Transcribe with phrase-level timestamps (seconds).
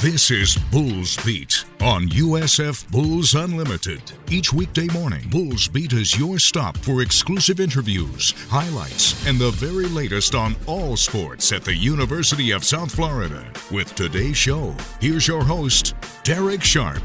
[0.00, 4.00] This is Bulls Beat on USF Bulls Unlimited.
[4.30, 9.86] Each weekday morning, Bulls Beat is your stop for exclusive interviews, highlights, and the very
[9.86, 13.44] latest on all sports at the University of South Florida.
[13.72, 17.02] With today's show, here's your host, Derek Sharp.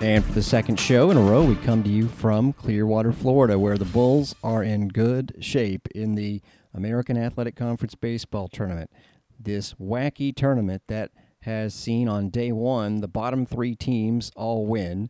[0.00, 3.56] And for the second show in a row, we come to you from Clearwater, Florida,
[3.56, 6.42] where the Bulls are in good shape in the
[6.74, 8.90] American Athletic Conference Baseball Tournament.
[9.38, 11.12] This wacky tournament that
[11.46, 15.08] has seen on day one the bottom three teams all win,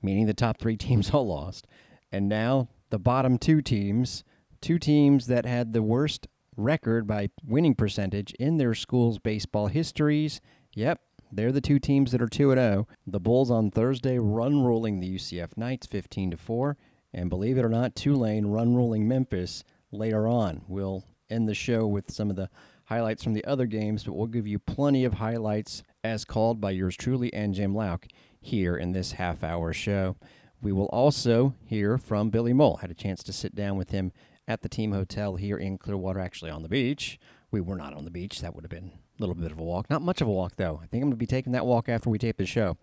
[0.00, 1.66] meaning the top three teams all lost.
[2.10, 4.24] And now the bottom two teams,
[4.60, 10.40] two teams that had the worst record by winning percentage in their school's baseball histories.
[10.74, 11.00] Yep,
[11.32, 12.86] they're the two teams that are 2 0.
[13.06, 16.76] The Bulls on Thursday run ruling the UCF Knights 15 to 4.
[17.14, 20.62] And believe it or not, Tulane run ruling Memphis later on.
[20.68, 22.50] We'll end the show with some of the
[22.92, 26.70] highlights from the other games, but we'll give you plenty of highlights as called by
[26.70, 28.04] yours truly and Jim Lauk
[28.38, 30.14] here in this half hour show.
[30.60, 32.76] We will also hear from Billy Mohl.
[32.82, 34.12] Had a chance to sit down with him
[34.46, 37.18] at the team hotel here in Clearwater, actually on the beach.
[37.50, 38.42] We were not on the beach.
[38.42, 39.88] That would have been a little bit of a walk.
[39.88, 40.78] Not much of a walk, though.
[40.82, 42.76] I think I'm going to be taking that walk after we tape the show.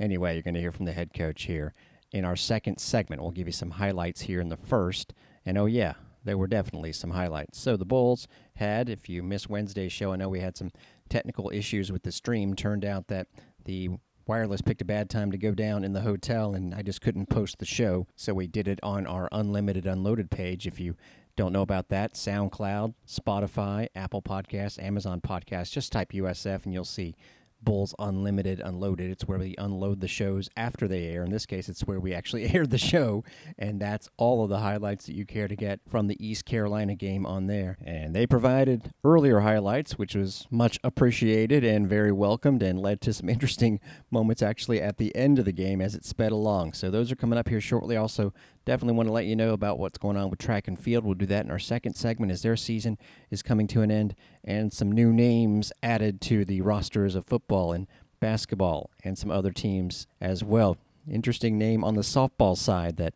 [0.00, 1.72] Anyway, you're going to hear from the head coach here
[2.10, 3.22] in our second segment.
[3.22, 5.14] We'll give you some highlights here in the first.
[5.46, 5.92] And oh, yeah,
[6.24, 7.58] there were definitely some highlights.
[7.58, 10.70] So the Bulls had, if you missed Wednesday's show, I know we had some
[11.08, 12.54] technical issues with the stream.
[12.54, 13.28] Turned out that
[13.64, 13.90] the
[14.26, 17.26] wireless picked a bad time to go down in the hotel, and I just couldn't
[17.26, 18.06] post the show.
[18.16, 20.66] So we did it on our Unlimited Unloaded page.
[20.66, 20.96] If you
[21.36, 26.84] don't know about that, SoundCloud, Spotify, Apple Podcasts, Amazon Podcasts, just type USF and you'll
[26.84, 27.14] see
[27.62, 29.10] Bulls Unlimited Unloaded.
[29.10, 31.24] It's where we unload the shows after they air.
[31.24, 33.24] In this case, it's where we actually aired the show,
[33.58, 36.94] and that's all of the highlights that you care to get from the East Carolina
[36.94, 37.78] game on there.
[37.84, 43.12] And they provided earlier highlights, which was much appreciated and very welcomed, and led to
[43.12, 46.72] some interesting moments actually at the end of the game as it sped along.
[46.72, 47.96] So those are coming up here shortly.
[47.96, 48.32] Also,
[48.64, 51.04] definitely want to let you know about what's going on with track and field.
[51.04, 52.98] We'll do that in our second segment as their season
[53.30, 54.14] is coming to an end
[54.44, 57.86] and some new names added to the rosters of football and
[58.20, 60.76] basketball and some other teams as well.
[61.10, 63.14] Interesting name on the softball side that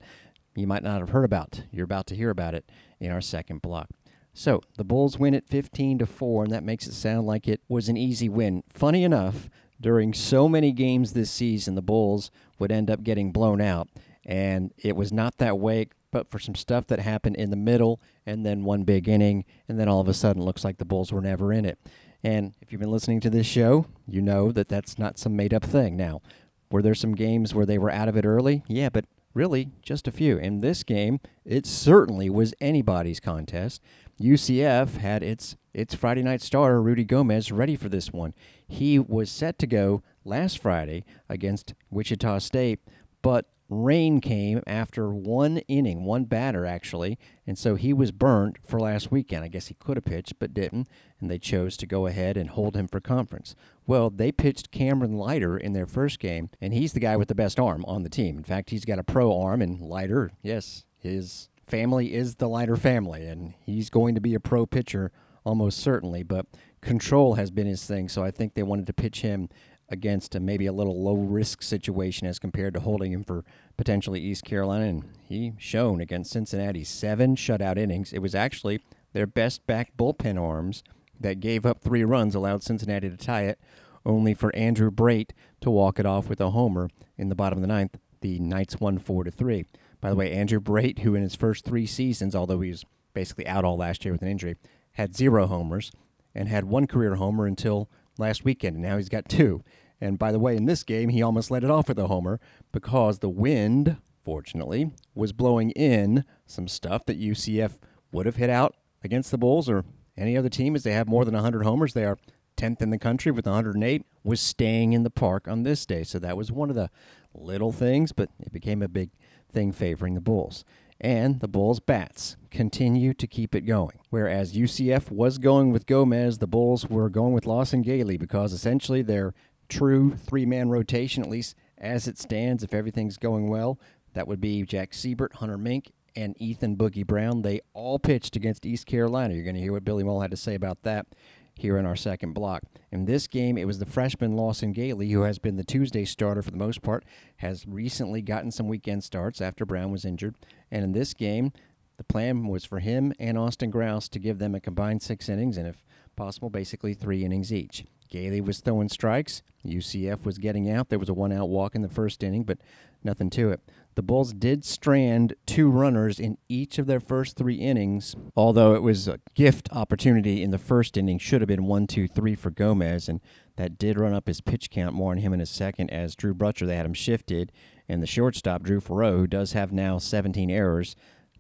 [0.57, 1.63] you might not have heard about.
[1.71, 3.89] You're about to hear about it in our second block.
[4.35, 7.61] So the Bulls win it 15 to 4, and that makes it sound like it
[7.69, 8.65] was an easy win.
[8.69, 9.49] Funny enough,
[9.81, 13.89] during so many games this season, the Bulls would end up getting blown out
[14.27, 18.01] and it was not that way but for some stuff that happened in the middle
[18.27, 21.13] and then one big inning and then all of a sudden looks like the bulls
[21.13, 21.79] were never in it.
[22.25, 25.55] And if you've been listening to this show you know that that's not some made
[25.55, 25.97] up thing.
[25.97, 26.23] Now
[26.71, 28.65] were there some games where they were out of it early?
[28.67, 30.39] Yeah but really just a few.
[30.39, 33.81] In this game it certainly was anybody's contest.
[34.21, 38.35] Ucf had its its friday night starter rudy gomez ready for this one.
[38.67, 42.81] He was set to go last friday against wichita state
[43.23, 48.79] but rain came after one inning, one batter actually, and so he was burnt for
[48.79, 49.45] last weekend.
[49.45, 50.89] I guess he could have pitched but didn't,
[51.21, 53.55] and they chose to go ahead and hold him for conference.
[53.87, 57.35] Well, they pitched Cameron Leiter in their first game, and he's the guy with the
[57.35, 58.39] best arm on the team.
[58.39, 62.77] In fact, he's got a pro arm, and Leiter, yes, his family is the Leiter
[62.77, 65.11] family, and he's going to be a pro pitcher
[65.45, 66.47] almost certainly, but
[66.81, 69.49] control has been his thing, so I think they wanted to pitch him
[69.89, 73.45] against a, maybe a little low risk situation as compared to holding him for
[73.77, 74.87] potentially East Carolina.
[74.87, 78.13] And he shown against Cincinnati seven shutout innings.
[78.13, 78.81] It was actually
[79.13, 80.83] their best back bullpen arms
[81.19, 83.59] that gave up three runs, allowed Cincinnati to tie it,
[84.05, 85.31] only for Andrew Brate
[85.61, 87.99] to walk it off with a homer in the bottom of the ninth.
[88.21, 89.65] The Knights won four to three.
[90.01, 93.47] By the way, Andrew Brate, who in his first three seasons, although he was basically
[93.47, 94.57] out all last year with an injury,
[94.93, 95.91] had zero homers
[96.35, 97.89] and had one career homer until
[98.19, 99.63] last weekend, and now he's got two.
[100.01, 102.41] And by the way, in this game, he almost let it off with a homer
[102.73, 107.79] because the wind, fortunately, was blowing in some stuff that UCF
[108.13, 109.85] would have hit out against the Bulls or
[110.17, 111.95] any other team as they have more than 100 homers.
[111.95, 112.19] They are
[112.57, 116.05] 10th in the country with 108, was staying in the park on this day.
[116.05, 116.91] So that was one of the
[117.35, 119.11] little things, but it became a big
[119.53, 120.65] thing favoring the Bulls
[121.01, 123.99] and the Bulls' bats continue to keep it going.
[124.11, 129.03] Whereas UCF was going with Gomez, the Bulls were going with Lawson Gailey because essentially
[129.03, 129.35] their
[129.69, 133.79] true three man rotation, at least as it stands, if everything's going well,
[134.15, 137.43] that would be Jack Siebert, Hunter Mink, and Ethan Boogie Brown.
[137.43, 139.35] They all pitched against East Carolina.
[139.35, 141.07] You're going to hear what Billy Mohl had to say about that
[141.57, 142.63] here in our second block.
[142.93, 146.43] In this game, it was the freshman Lawson Gailey, who has been the Tuesday starter
[146.43, 147.05] for the most part,
[147.37, 150.37] has recently gotten some weekend starts after Brown was injured.
[150.71, 151.53] And in this game,
[151.97, 155.57] the plan was for him and Austin Grouse to give them a combined six innings
[155.57, 155.83] and, if
[156.15, 157.85] possible, basically three innings each.
[158.09, 159.43] Gailey was throwing strikes.
[159.65, 160.89] UCF was getting out.
[160.89, 162.59] There was a one out walk in the first inning, but
[163.07, 163.61] nothing to it.
[163.95, 168.83] The Bulls did strand two runners in each of their first three innings, although it
[168.83, 171.19] was a gift opportunity in the first inning.
[171.19, 173.23] Should have been one, two, three for Gomez, and
[173.57, 176.35] that did run up his pitch count more on him in a second as Drew
[176.35, 177.53] Brutcher, they had him shifted,
[177.89, 180.95] and the shortstop, Drew Farreau, who does have now 17 errors,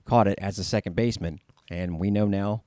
[0.07, 1.41] caught it as a second baseman.
[1.71, 2.63] And we know now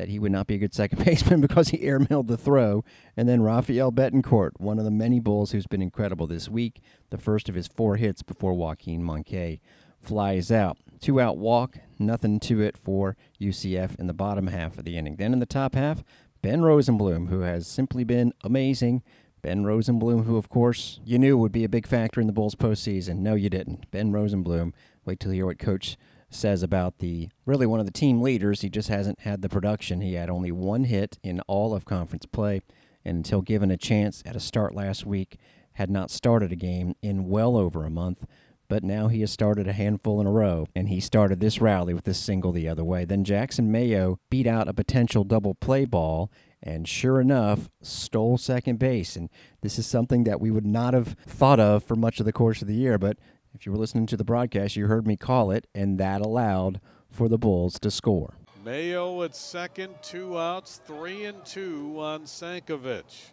[0.00, 2.82] that he would not be a good second baseman because he airmailed the throw.
[3.18, 6.80] And then Rafael Betancourt, one of the many Bulls who's been incredible this week,
[7.10, 9.60] the first of his four hits before Joaquin Moncay
[10.00, 10.78] flies out.
[11.02, 15.16] Two out walk, nothing to it for UCF in the bottom half of the inning.
[15.16, 16.02] Then in the top half,
[16.40, 19.02] Ben Rosenblum, who has simply been amazing.
[19.42, 22.54] Ben Rosenblum, who, of course, you knew would be a big factor in the Bulls
[22.54, 23.18] postseason.
[23.18, 23.90] No, you didn't.
[23.90, 24.72] Ben Rosenblum,
[25.04, 25.98] wait till you hear what Coach
[26.30, 28.60] says about the really one of the team leaders.
[28.60, 30.00] He just hasn't had the production.
[30.00, 32.62] He had only one hit in all of conference play,
[33.04, 35.36] and until given a chance at a start last week,
[35.74, 38.26] had not started a game in well over a month.
[38.68, 41.92] But now he has started a handful in a row, and he started this rally
[41.92, 43.04] with this single the other way.
[43.04, 46.30] Then Jackson Mayo beat out a potential double play ball
[46.62, 49.16] and sure enough, stole second base.
[49.16, 49.30] And
[49.62, 52.60] this is something that we would not have thought of for much of the course
[52.60, 53.16] of the year, but
[53.54, 56.80] if you were listening to the broadcast, you heard me call it, and that allowed
[57.10, 58.34] for the Bulls to score.
[58.64, 63.30] Mayo at second, two outs, three and two on Sankovic.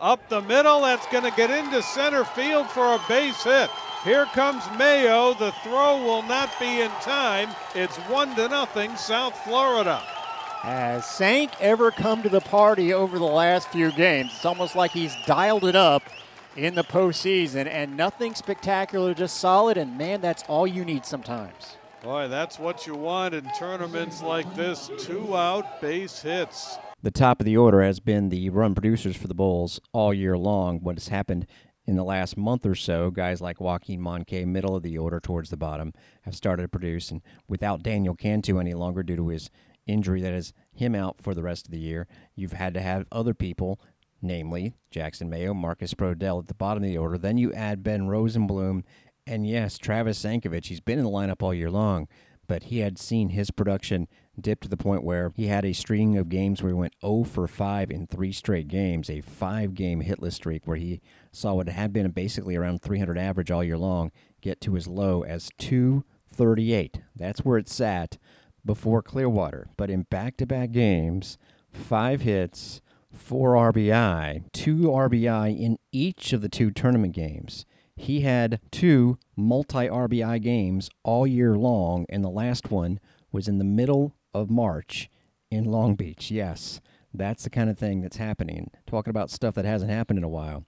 [0.00, 3.70] Up the middle, that's going to get into center field for a base hit.
[4.04, 5.34] Here comes Mayo.
[5.34, 7.48] The throw will not be in time.
[7.74, 9.96] It's one to nothing, South Florida.
[10.60, 14.32] Has Sank ever come to the party over the last few games?
[14.34, 16.02] It's almost like he's dialed it up
[16.56, 19.76] in the postseason, and nothing spectacular, just solid.
[19.76, 21.76] And man, that's all you need sometimes.
[22.02, 26.78] Boy, that's what you want in tournaments like this two out base hits.
[27.02, 30.36] The top of the order has been the run producers for the Bulls all year
[30.38, 30.80] long.
[30.80, 31.46] What has happened
[31.86, 35.50] in the last month or so, guys like Joaquin Moncay, middle of the order towards
[35.50, 35.92] the bottom,
[36.22, 37.10] have started to produce.
[37.10, 39.50] And without Daniel Cantu any longer due to his
[39.86, 43.06] injury that is him out for the rest of the year, you've had to have
[43.12, 43.80] other people
[44.26, 47.18] namely Jackson Mayo, Marcus Brodell at the bottom of the order.
[47.18, 48.82] Then you add Ben Rosenblum,
[49.26, 50.66] and yes, Travis Sankovic.
[50.66, 52.08] He's been in the lineup all year long,
[52.46, 54.08] but he had seen his production
[54.40, 57.24] dip to the point where he had a string of games where he went 0
[57.24, 61.00] for 5 in three straight games, a five game hitless streak where he
[61.32, 65.22] saw what had been basically around 300 average all year long get to as low
[65.24, 67.00] as 238.
[67.14, 68.18] That's where it sat
[68.64, 69.68] before Clearwater.
[69.76, 71.38] But in back to back games,
[71.72, 72.80] five hits,
[73.16, 77.64] four RBI, two RBI in each of the two tournament games.
[77.96, 83.00] He had two multi RBI games all year long, and the last one
[83.32, 85.10] was in the middle of March
[85.50, 86.30] in Long Beach.
[86.30, 86.80] Yes,
[87.14, 88.70] that's the kind of thing that's happening.
[88.86, 90.64] Talking about stuff that hasn't happened in a while.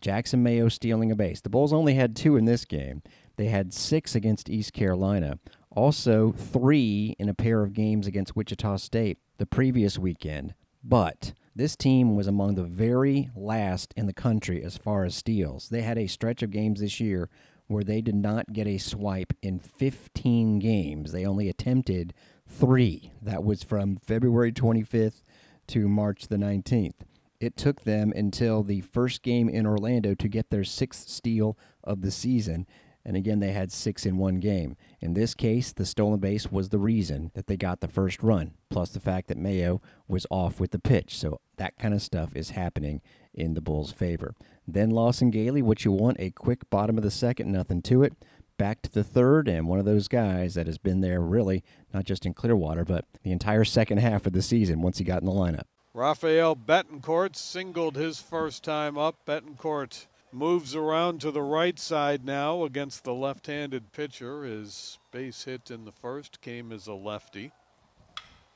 [0.00, 1.40] Jackson Mayo stealing a base.
[1.40, 3.02] The Bulls only had two in this game.
[3.36, 5.38] They had six against East Carolina.
[5.70, 10.54] Also, three in a pair of games against Wichita State the previous weekend.
[10.82, 15.68] But this team was among the very last in the country as far as steals.
[15.68, 17.28] They had a stretch of games this year
[17.66, 21.12] where they did not get a swipe in 15 games.
[21.12, 22.14] They only attempted
[22.48, 23.12] three.
[23.20, 25.22] That was from February 25th
[25.68, 27.00] to March the 19th.
[27.40, 32.02] It took them until the first game in Orlando to get their sixth steal of
[32.02, 32.66] the season,
[33.04, 34.76] and again, they had six in one game.
[35.00, 38.52] In this case, the stolen base was the reason that they got the first run,
[38.70, 41.18] plus the fact that Mayo was off with the pitch.
[41.18, 43.00] So that kind of stuff is happening
[43.34, 44.34] in the Bulls' favor.
[44.66, 48.14] Then Lawson Gailey, what you want, a quick bottom of the second, nothing to it.
[48.58, 52.04] Back to the third, and one of those guys that has been there really, not
[52.04, 55.26] just in Clearwater, but the entire second half of the season once he got in
[55.26, 55.64] the lineup.
[55.94, 59.16] Rafael Betancourt singled his first time up.
[59.26, 64.44] Betancourt moves around to the right side now against the left handed pitcher.
[64.44, 67.52] His base hit in the first came as a lefty.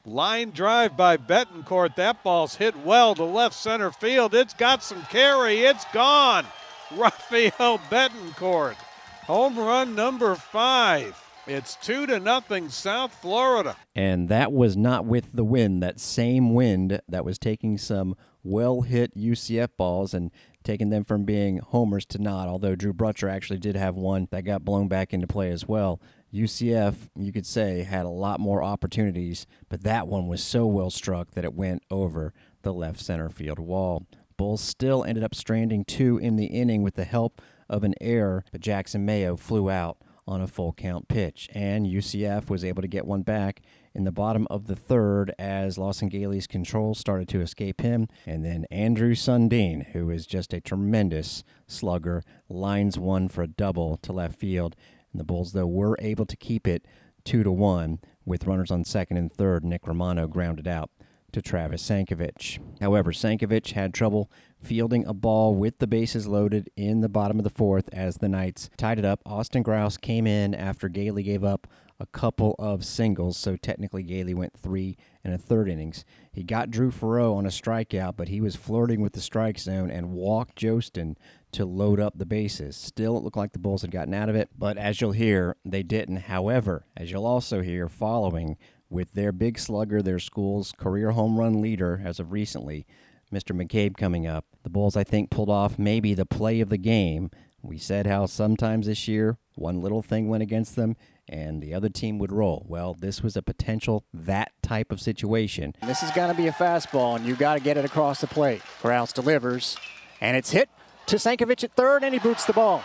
[0.04, 1.96] Line drive by Betancourt.
[1.96, 4.34] That ball's hit well to left center field.
[4.34, 5.62] It's got some carry.
[5.62, 6.46] It's gone.
[6.96, 8.76] Rafael Betancourt.
[9.24, 11.20] Home run number five.
[11.48, 13.76] It's two to nothing, South Florida.
[13.94, 18.82] And that was not with the wind, that same wind that was taking some well
[18.82, 20.30] hit UCF balls and
[20.66, 24.44] taking them from being homers to not, although Drew Brutcher actually did have one that
[24.44, 26.00] got blown back into play as well.
[26.34, 30.90] UCF, you could say, had a lot more opportunities, but that one was so well
[30.90, 34.06] struck that it went over the left center field wall.
[34.36, 38.44] Bulls still ended up stranding two in the inning with the help of an error,
[38.50, 42.88] but Jackson Mayo flew out on a full count pitch, and UCF was able to
[42.88, 43.62] get one back
[43.96, 48.08] in the bottom of the third as Lawson Gailey's control started to escape him.
[48.26, 53.96] And then Andrew Sundin, who is just a tremendous slugger, lines one for a double
[53.98, 54.76] to left field.
[55.12, 56.86] And the Bulls, though, were able to keep it
[57.24, 59.64] two to one with runners on second and third.
[59.64, 60.90] Nick Romano grounded out
[61.32, 62.58] to Travis Sankovic.
[62.80, 64.30] However, Sankovic had trouble
[64.62, 68.28] fielding a ball with the bases loaded in the bottom of the fourth as the
[68.28, 69.20] Knights tied it up.
[69.26, 71.66] Austin Grouse came in after Gailey gave up
[71.98, 76.04] a couple of singles, so technically Gailey went three and a third innings.
[76.32, 79.90] He got Drew Farrow on a strikeout, but he was flirting with the strike zone
[79.90, 81.16] and walked Jostin
[81.52, 82.76] to load up the bases.
[82.76, 85.56] Still, it looked like the Bulls had gotten out of it, but as you'll hear,
[85.64, 86.16] they didn't.
[86.16, 88.58] However, as you'll also hear following
[88.90, 92.86] with their big slugger, their school's career home run leader as of recently,
[93.32, 93.56] Mr.
[93.56, 97.30] McCabe coming up, the Bulls, I think, pulled off maybe the play of the game.
[97.62, 100.94] We said how sometimes this year one little thing went against them
[101.28, 102.64] and the other team would roll.
[102.68, 105.74] Well, this was a potential that type of situation.
[105.84, 108.26] This is going to be a fastball, and you've got to get it across the
[108.26, 108.62] plate.
[108.80, 109.76] Krause delivers,
[110.20, 110.68] and it's hit
[111.06, 112.82] to Sankovic at third, and he boots the ball.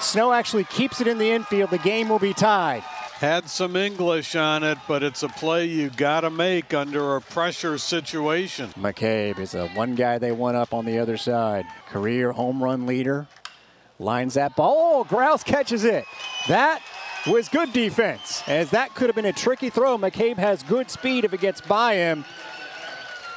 [0.00, 1.70] Snow actually keeps it in the infield.
[1.70, 2.82] The game will be tied.
[3.16, 7.22] Had some English on it, but it's a play you got to make under a
[7.22, 8.68] pressure situation.
[8.76, 11.64] McCabe is a one guy they want up on the other side.
[11.88, 13.26] Career home run leader.
[13.98, 15.00] Lines that ball.
[15.00, 16.04] Oh, Grouse catches it.
[16.48, 16.82] That
[17.26, 19.98] was good defense, as that could have been a tricky throw.
[19.98, 22.24] McCabe has good speed if it gets by him.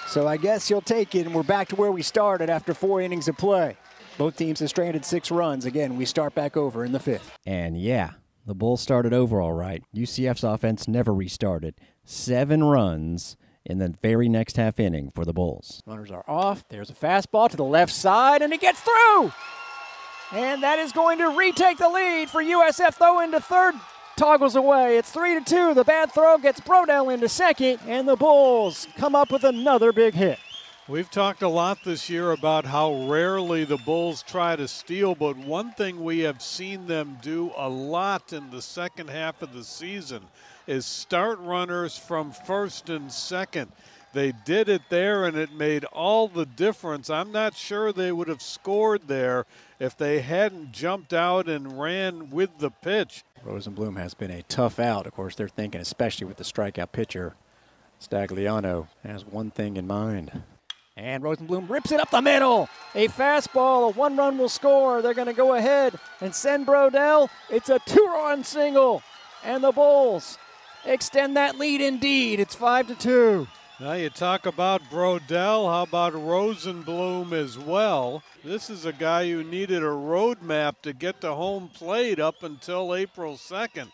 [0.07, 3.01] So I guess you'll take it, and we're back to where we started after four
[3.01, 3.77] innings of play.
[4.17, 5.65] Both teams have stranded six runs.
[5.65, 7.31] Again, we start back over in the fifth.
[7.45, 8.11] And yeah,
[8.45, 9.83] the Bulls started over all right.
[9.95, 11.75] UCF's offense never restarted.
[12.03, 15.81] Seven runs in the very next half inning for the Bulls.
[15.85, 16.67] Runners are off.
[16.69, 19.31] There's a fastball to the left side, and it gets through.
[20.31, 23.73] And that is going to retake the lead for USF, though, into third.
[24.15, 24.97] Toggles away.
[24.97, 25.73] It's 3 to 2.
[25.73, 30.13] The bad throw gets Brodell into second, and the Bulls come up with another big
[30.13, 30.37] hit.
[30.89, 35.37] We've talked a lot this year about how rarely the Bulls try to steal, but
[35.37, 39.63] one thing we have seen them do a lot in the second half of the
[39.63, 40.23] season
[40.67, 43.71] is start runners from first and second.
[44.13, 47.09] They did it there, and it made all the difference.
[47.09, 49.45] I'm not sure they would have scored there
[49.79, 53.23] if they hadn't jumped out and ran with the pitch.
[53.45, 55.07] Rosenblum has been a tough out.
[55.07, 57.35] Of course, they're thinking, especially with the strikeout pitcher,
[58.01, 60.43] Stagliano has one thing in mind.
[60.97, 62.67] And Rosenblum rips it up the middle.
[62.93, 65.01] A fastball, a one run will score.
[65.01, 67.29] They're going to go ahead and send Brodell.
[67.49, 69.01] It's a two run single.
[69.45, 70.37] And the Bulls
[70.83, 72.41] extend that lead indeed.
[72.41, 73.47] It's 5 to 2.
[73.79, 75.71] Now you talk about Brodell.
[75.71, 78.21] How about Rosenblum as well?
[78.43, 82.93] This is a guy who needed a roadmap to get to home plate up until
[82.93, 83.89] April 2nd.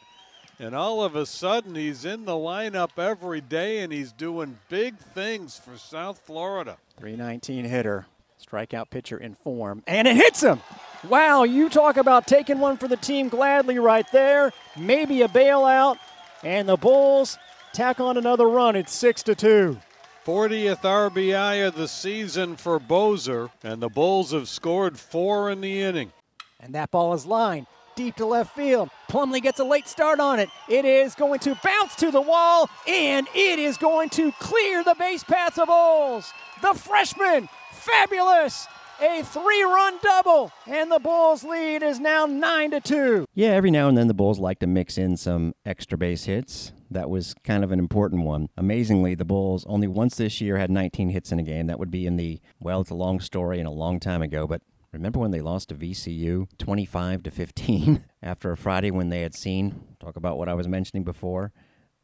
[0.57, 4.97] And all of a sudden, he's in the lineup every day and he's doing big
[4.97, 6.77] things for South Florida.
[6.97, 8.07] 319 hitter,
[8.43, 10.61] strikeout pitcher in form, and it hits him.
[11.07, 14.51] Wow, you talk about taking one for the team gladly right there.
[14.75, 15.97] Maybe a bailout,
[16.41, 17.37] and the Bulls
[17.75, 18.75] tack on another run.
[18.75, 19.77] It's 6 to 2.
[20.25, 25.81] 40th RBI of the season for Bozer, and the Bulls have scored four in the
[25.81, 26.11] inning.
[26.59, 28.89] And that ball is lined deep to left field.
[29.09, 30.49] Plumlee gets a late start on it.
[30.67, 34.95] It is going to bounce to the wall, and it is going to clear the
[34.99, 36.33] base paths of Bulls.
[36.61, 38.67] The freshman, fabulous.
[39.01, 43.25] A three-run double, and the Bulls' lead is now nine to two.
[43.33, 46.71] Yeah, every now and then the Bulls like to mix in some extra base hits.
[46.95, 48.49] That was kind of an important one.
[48.57, 51.67] Amazingly, the Bulls only once this year had 19 hits in a game.
[51.67, 54.47] That would be in the well, it's a long story and a long time ago,
[54.47, 54.61] but
[54.95, 59.35] Remember when they lost to VCU 25 to 15 after a Friday when they had
[59.35, 61.51] seen, talk about what I was mentioning before,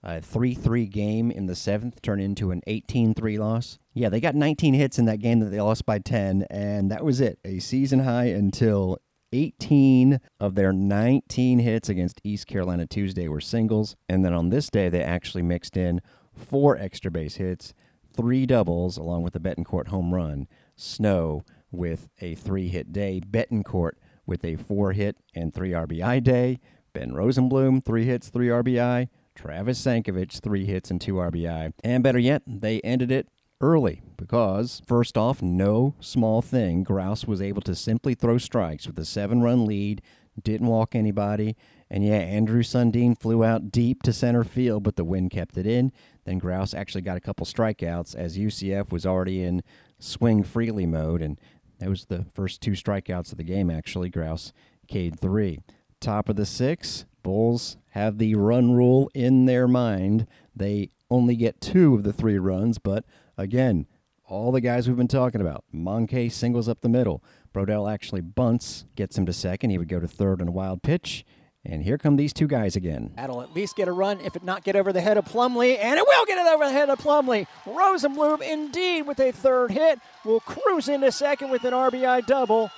[0.03, 3.79] a 3 3 game in the seventh turned into an 18 3 loss?
[3.93, 7.05] Yeah, they got 19 hits in that game that they lost by 10, and that
[7.05, 7.39] was it.
[7.45, 8.98] A season high until
[9.33, 13.95] 18 of their 19 hits against East Carolina Tuesday were singles.
[14.09, 16.01] And then on this day, they actually mixed in
[16.33, 17.73] four extra base hits,
[18.15, 20.47] three doubles, along with the Betancourt home run.
[20.75, 23.93] Snow with a three hit day, Betancourt
[24.25, 26.59] with a four hit and three RBI day,
[26.93, 31.73] Ben Rosenblum, three hits, three RBI, Travis Sankovic, three hits and two RBI.
[31.83, 33.27] And better yet, they ended it
[33.62, 36.84] early because, first off, no small thing.
[36.84, 40.01] Grouse was able to simply throw strikes with a seven run lead,
[40.41, 41.56] didn't walk anybody.
[41.89, 45.68] And yeah, Andrew Sundin flew out deep to center field, but the wind kept it
[45.68, 45.91] in.
[46.25, 49.63] Then Grouse actually got a couple strikeouts as UCF was already in
[50.00, 51.39] swing freely mode, and
[51.80, 54.10] that was the first two strikeouts of the game, actually.
[54.10, 54.53] Grouse
[54.88, 55.60] Cade three.
[56.00, 60.27] Top of the six, Bulls have the run rule in their mind.
[60.56, 63.06] They only get two of the three runs, but
[63.41, 63.88] again,
[64.25, 65.65] all the guys we've been talking about.
[65.74, 67.24] Moncay singles up the middle.
[67.53, 69.71] Brodell actually bunts, gets him to second.
[69.71, 71.25] He would go to third on a wild pitch.
[71.63, 73.13] And here come these two guys again.
[73.15, 75.77] That'll at least get a run, if it not get over the head of Plumlee,
[75.79, 77.45] and it will get it over the head of Plumlee.
[77.65, 82.71] Rosenblum, indeed, with a third hit, will cruise into second with an RBI double,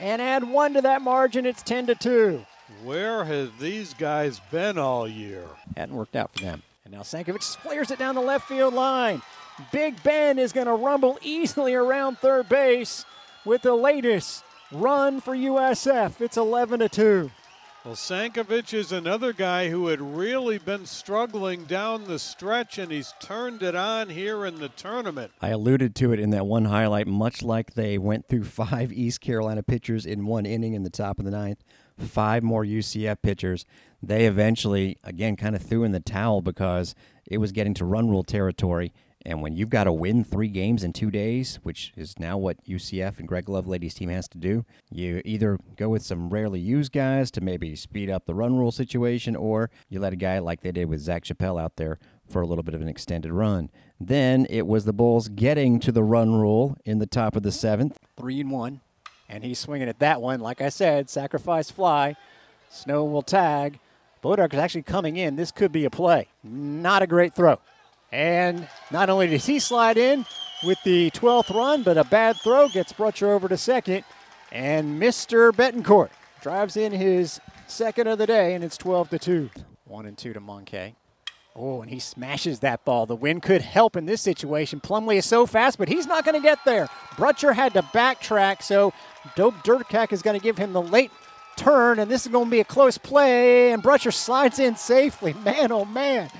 [0.00, 1.44] and add one to that margin.
[1.44, 2.46] It's 10 to two.
[2.84, 5.44] Where have these guys been all year?
[5.76, 6.62] Hadn't worked out for them.
[6.84, 9.20] And now Sankovic flares it down the left field line.
[9.70, 13.04] Big Ben is going to rumble easily around third base
[13.44, 16.20] with the latest run for USF.
[16.20, 17.30] It's 11 to 2.
[17.84, 23.12] Well, Sankovic is another guy who had really been struggling down the stretch, and he's
[23.20, 25.32] turned it on here in the tournament.
[25.40, 29.20] I alluded to it in that one highlight, much like they went through five East
[29.20, 31.64] Carolina pitchers in one inning in the top of the ninth,
[31.98, 33.66] five more UCF pitchers.
[34.00, 36.94] They eventually, again, kind of threw in the towel because
[37.26, 38.92] it was getting to run rule territory
[39.24, 42.64] and when you've got to win three games in two days, which is now what
[42.64, 46.92] UCF and Greg Lovelady's team has to do, you either go with some rarely used
[46.92, 50.62] guys to maybe speed up the run rule situation, or you let a guy like
[50.62, 51.98] they did with Zach Chappelle out there
[52.28, 53.70] for a little bit of an extended run.
[54.00, 57.52] Then it was the Bulls getting to the run rule in the top of the
[57.52, 57.98] seventh.
[58.16, 58.80] Three and one.
[59.28, 60.40] And he's swinging at that one.
[60.40, 62.16] Like I said, sacrifice fly.
[62.68, 63.78] Snow will tag.
[64.22, 65.36] Bodark is actually coming in.
[65.36, 66.28] This could be a play.
[66.42, 67.58] Not a great throw.
[68.12, 70.26] And not only does he slide in
[70.62, 74.04] with the 12th run, but a bad throw gets Brutcher over to second.
[74.52, 75.50] And Mr.
[75.50, 76.10] Betancourt
[76.42, 79.50] drives in his second of the day, and it's 12 to 2.
[79.84, 80.94] One and two to Moncay.
[81.54, 83.04] Oh, and he smashes that ball.
[83.04, 84.80] The wind could help in this situation.
[84.80, 86.88] Plumlee is so fast, but he's not going to get there.
[87.16, 88.94] Brutcher had to backtrack, so
[89.36, 91.10] Dope Dirtkak is going to give him the late
[91.56, 93.72] turn, and this is going to be a close play.
[93.72, 95.34] And Brutcher slides in safely.
[95.34, 96.30] Man, oh man.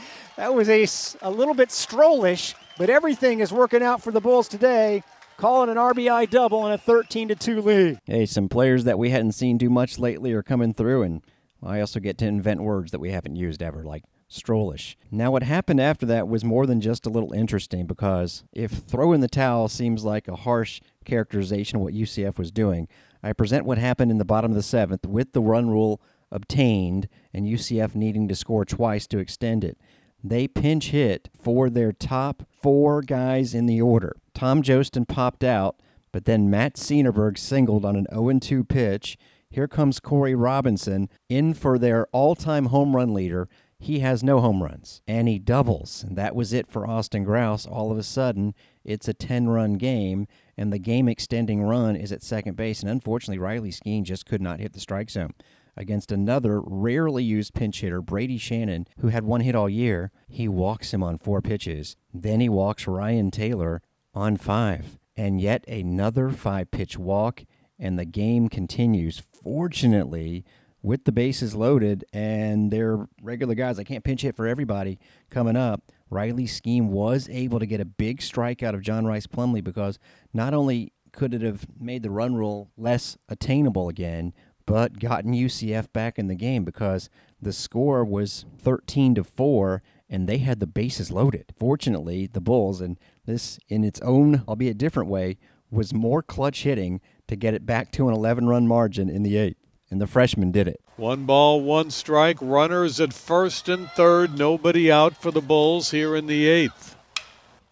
[0.43, 0.89] That was a,
[1.25, 5.05] a little bit strollish, but everything is working out for the Bulls today.
[5.37, 8.01] Calling an RBI double in a 13 to 2 lead.
[8.07, 11.23] Hey, some players that we hadn't seen do much lately are coming through, and
[11.63, 14.99] I also get to invent words that we haven't used ever, like strollish.
[15.13, 19.21] Now, what happened after that was more than just a little interesting because if throwing
[19.21, 22.89] the towel seems like a harsh characterization of what UCF was doing,
[23.23, 26.03] I present what happened in the bottom of the seventh with the run rule
[26.33, 29.79] obtained and UCF needing to score twice to extend it
[30.23, 34.17] they pinch hit for their top four guys in the order.
[34.35, 35.81] Tom Jostin popped out,
[36.13, 39.17] but then Matt Sienerberg singled on an 0 2 pitch.
[39.51, 43.49] Here comes Corey Robinson in for their all time home run leader.
[43.79, 46.05] He has no home runs, and he doubles.
[46.07, 47.67] And that was it for Austin Grouse.
[47.67, 48.55] All of a sudden,
[48.85, 52.81] it's a 10 run game, and the game extending run is at second base.
[52.81, 55.35] And unfortunately, Riley Skeen just could not hit the strike zone
[55.77, 60.11] against another rarely used pinch hitter, Brady Shannon, who had one hit all year.
[60.29, 61.97] He walks him on four pitches.
[62.13, 63.83] Then he walks Ryan Taylor
[64.15, 64.99] on five.
[65.17, 67.45] And yet another five pitch walk,
[67.79, 69.23] and the game continues.
[69.43, 70.45] Fortunately,
[70.83, 74.99] with the bases loaded and their regular guys, I can't pinch hit for everybody
[75.31, 75.93] coming up.
[76.11, 79.99] Riley Skeen was able to get a big strike out of John Rhys Plumlee because
[80.35, 84.33] not only could it have made the run rule less attainable again,
[84.67, 90.29] but gotten UCF back in the game because the score was 13 to 4 and
[90.29, 91.47] they had the bases loaded.
[91.59, 95.39] Fortunately, the Bulls and this in its own albeit different way
[95.71, 99.35] was more clutch hitting to get it back to an 11 run margin in the
[99.35, 99.57] 8th
[99.93, 100.81] and the freshman did it.
[100.97, 106.17] One ball, one strike, runners at first and third, nobody out for the Bulls here
[106.17, 106.95] in the 8th.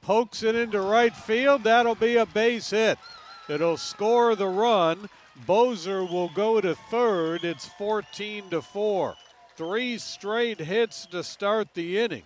[0.03, 2.98] Pokes it into right field, that'll be a base hit.
[3.48, 5.09] It'll score the run
[5.46, 7.44] Bozer will go to third.
[7.44, 9.14] It's 14 to 4.
[9.57, 12.22] Three straight hits to start the inning.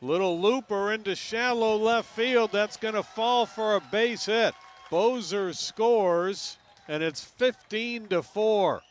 [0.00, 2.50] Little looper into shallow left field.
[2.52, 4.54] That's going to fall for a base hit.
[4.90, 8.82] Bozer scores, and it's 15 to 4.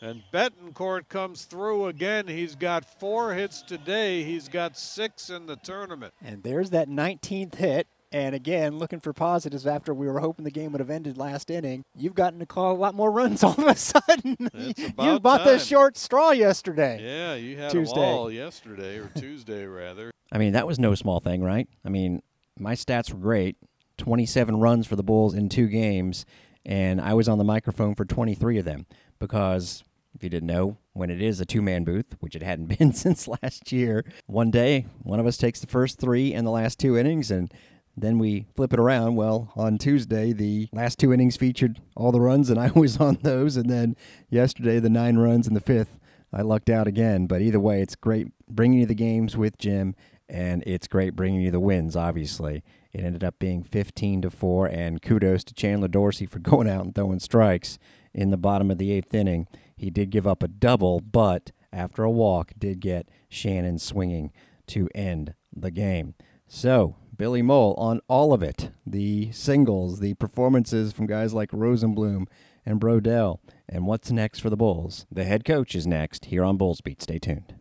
[0.00, 2.28] And Betancourt comes through again.
[2.28, 4.22] He's got four hits today.
[4.22, 6.12] He's got six in the tournament.
[6.22, 7.86] And there's that 19th hit.
[8.14, 11.50] And again, looking for positives after we were hoping the game would have ended last
[11.50, 11.82] inning.
[11.96, 14.36] You've gotten to call a lot more runs all of a sudden.
[14.54, 15.48] you bought time.
[15.48, 17.00] the short straw yesterday.
[17.02, 17.96] Yeah, you had Tuesday.
[17.96, 20.12] them all yesterday or Tuesday rather.
[20.30, 21.68] I mean, that was no small thing, right?
[21.84, 22.22] I mean,
[22.56, 23.56] my stats were great.
[23.98, 26.24] 27 runs for the Bulls in two games,
[26.64, 28.86] and I was on the microphone for 23 of them
[29.18, 29.82] because
[30.14, 32.92] if you didn't know, when it is a two man booth, which it hadn't been
[32.92, 36.78] since last year, one day one of us takes the first three and the last
[36.78, 37.52] two innings, and
[37.96, 39.16] then we flip it around.
[39.16, 43.18] Well, on Tuesday, the last two innings featured all the runs, and I was on
[43.22, 43.56] those.
[43.56, 43.96] And then
[44.28, 45.98] yesterday, the nine runs in the fifth,
[46.32, 47.26] I lucked out again.
[47.26, 49.94] But either way, it's great bringing you the games with Jim
[50.28, 51.96] and it's great bringing you the wins.
[51.96, 56.68] Obviously, it ended up being 15 to four, and kudos to Chandler Dorsey for going
[56.68, 57.78] out and throwing strikes
[58.12, 59.46] in the bottom of the eighth inning.
[59.76, 64.32] He did give up a double, but after a walk, did get Shannon swinging
[64.68, 66.14] to end the game.
[66.46, 72.26] So, Billy Mohl on all of it the singles, the performances from guys like Rosenblum
[72.66, 73.38] and Brodell.
[73.68, 75.06] And what's next for the Bulls?
[75.10, 77.02] The head coach is next here on Bulls Beat.
[77.02, 77.54] Stay tuned.